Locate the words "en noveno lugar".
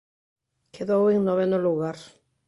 1.15-1.97